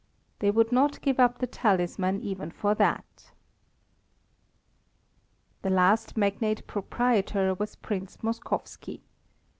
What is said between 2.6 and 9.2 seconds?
that. The last magnate proprietor was Prince Moskowski.